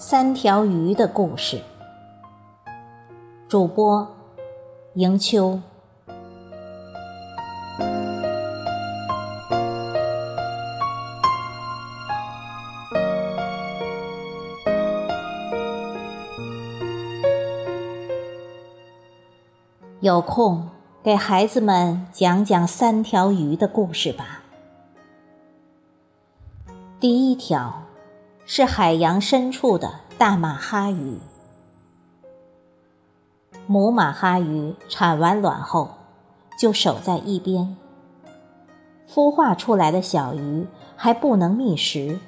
[0.00, 1.60] 三条鱼的故事，
[3.48, 4.06] 主播
[4.94, 5.58] 迎秋。
[19.98, 20.68] 有空
[21.02, 24.44] 给孩子们讲讲三条鱼的故事吧。
[27.00, 27.87] 第一条。
[28.50, 31.18] 是海洋深处的大马哈鱼。
[33.66, 35.90] 母马哈鱼产完卵后，
[36.58, 37.76] 就守在一边。
[39.06, 42.18] 孵化出来的小鱼还不能觅食，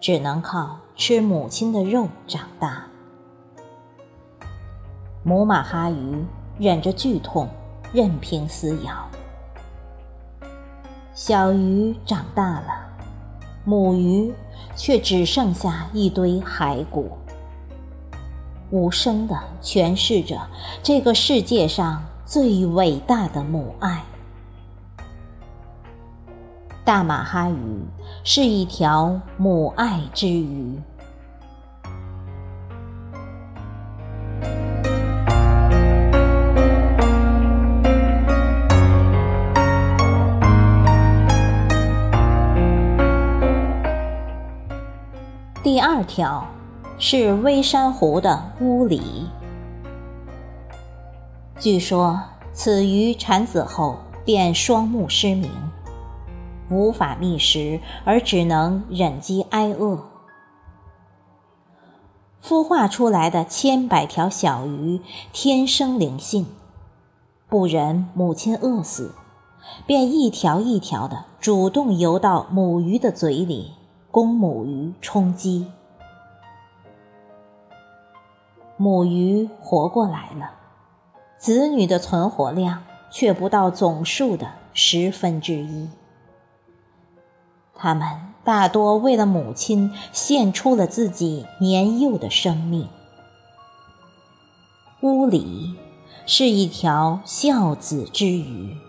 [0.00, 2.84] 只能靠吃母亲的肉长大。
[5.24, 6.24] 母马哈鱼
[6.60, 7.48] 忍着剧痛，
[7.92, 9.10] 任凭撕咬。
[11.12, 12.86] 小鱼长大了。
[13.64, 14.32] 母鱼
[14.76, 17.10] 却只剩下一堆骸骨，
[18.70, 20.38] 无声的诠释着
[20.82, 24.04] 这个世界上最伟大的母爱。
[26.84, 27.84] 大马哈鱼
[28.22, 30.78] 是一条母爱之鱼。
[45.66, 46.46] 第二条
[46.96, 49.26] 是微珊瑚的乌里。
[51.58, 52.20] 据说
[52.52, 55.50] 此鱼产子后便双目失明，
[56.70, 60.04] 无法觅食，而只能忍饥挨饿。
[62.40, 65.00] 孵化出来的千百条小鱼
[65.32, 66.46] 天生灵性，
[67.48, 69.16] 不忍母亲饿死，
[69.84, 73.72] 便一条一条的主动游到母鱼的嘴里。
[74.16, 75.66] 供母鱼充饥，
[78.78, 80.52] 母鱼活过来了，
[81.36, 85.90] 子女的存活量却不到总数的十分之一。
[87.74, 88.08] 它们
[88.42, 92.88] 大多为了母亲献出了自己年幼的生命。
[95.02, 95.76] 乌里
[96.24, 98.85] 是一条孝子之鱼。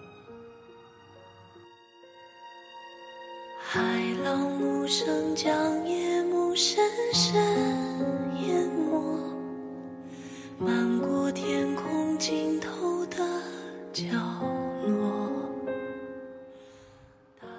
[10.60, 13.18] 漫过天空尽头的
[13.94, 14.06] 角
[14.88, 15.30] 落。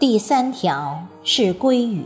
[0.01, 2.05] 第三条是鲑鱼。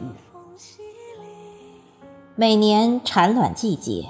[2.35, 4.07] 每年产卵季节，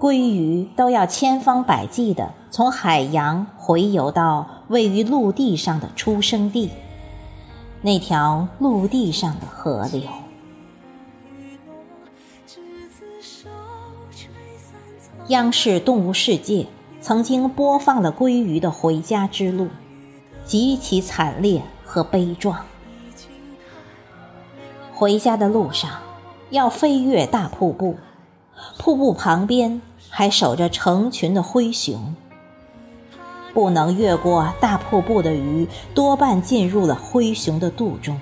[0.00, 6.70] 鲑鱼都要千方百计地从海洋回游到位于陆地上的出生地。
[7.80, 10.02] 那条陆地上的河流。
[15.28, 16.62] 央视《动物世界》
[17.00, 19.68] 曾经播放了鲑鱼的回家之路，
[20.44, 22.64] 极其惨烈和悲壮。
[24.92, 25.90] 回家的路上，
[26.50, 27.96] 要飞越大瀑布，
[28.78, 29.80] 瀑布旁边
[30.10, 32.14] 还守着成群的灰熊。
[33.54, 38.18] 不能越过大瀑布的鱼，多半进入了灰熊的肚中。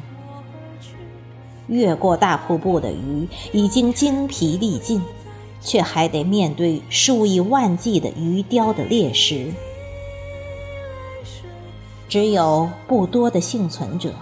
[1.69, 5.01] 越过大瀑布的鱼已经精疲力尽，
[5.61, 9.53] 却还得面对数以万计的鱼雕的猎食。
[12.09, 14.13] 只有不多的幸存者，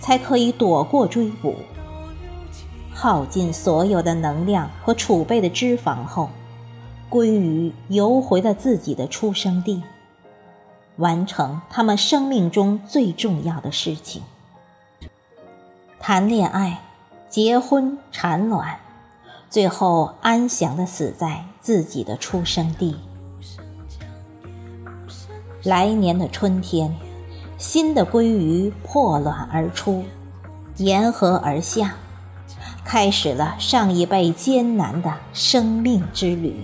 [0.00, 1.56] 才可以躲过追捕。
[2.92, 6.30] 耗尽所有的能量和储备的脂肪后，
[7.10, 9.82] 鲑鱼游回了自己的出生地。
[10.96, 14.22] 完成他们生命中最重要的事情：
[15.98, 16.80] 谈恋爱、
[17.28, 18.78] 结婚、产卵，
[19.54, 22.96] 最后安详地死在自己的出生地。
[25.62, 26.92] 来年的春天，
[27.56, 30.02] 新的鲑鱼破卵而出，
[30.78, 31.94] 沿河而下，
[32.84, 36.56] 开始了上一辈艰难的生命之旅。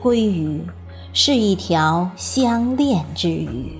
[0.00, 0.64] 鲑鱼。
[1.16, 3.78] 是一条相恋之鱼。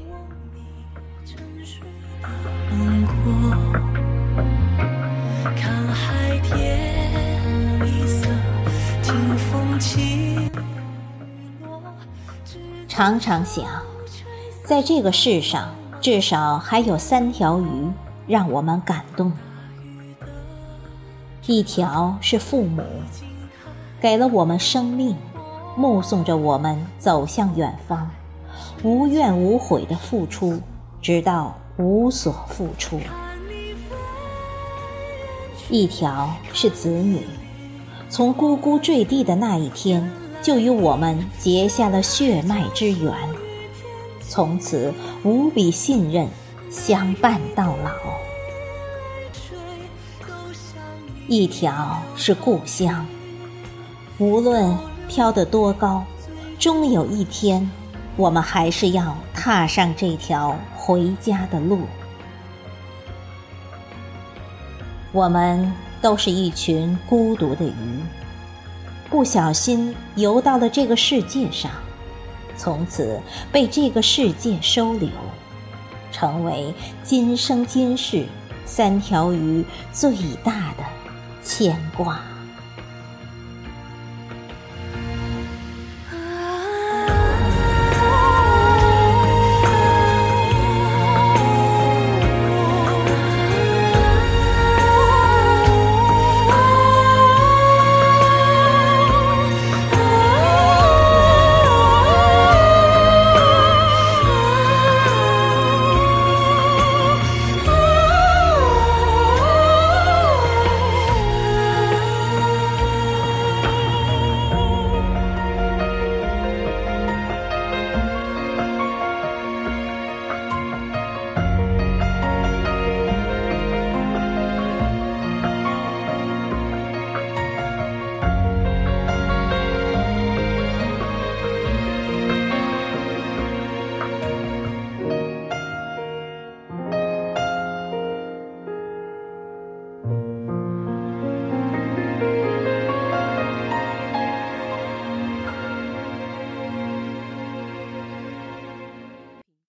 [12.96, 13.64] 常常想，
[14.62, 17.90] 在这个世上，至少还有三条鱼
[18.28, 19.32] 让我们感动。
[21.44, 22.84] 一条是父母，
[24.00, 25.16] 给了我们生命。
[25.76, 28.08] 目送着我们走向远方，
[28.84, 30.60] 无怨无悔的付出，
[31.02, 33.00] 直到无所付出。
[35.68, 37.26] 一条是子女，
[38.08, 40.08] 从咕咕坠地的那一天，
[40.44, 43.14] 就与我们结下了血脉之缘，
[44.28, 44.92] 从此
[45.22, 46.28] 无比信任，
[46.70, 47.90] 相伴到老。
[51.28, 53.06] 一条是故乡，
[54.18, 54.76] 无论
[55.08, 56.04] 飘得多高，
[56.58, 57.70] 终有一天，
[58.14, 61.80] 我们还是要踏上这条回家的路。
[65.10, 68.02] 我们都是一群孤独的鱼，
[69.08, 71.70] 不小心游到了这个世界上，
[72.56, 73.20] 从此
[73.52, 75.08] 被这个世界收留，
[76.10, 78.26] 成为今生今世
[78.64, 80.84] 三条鱼最大的
[81.42, 82.20] 牵挂。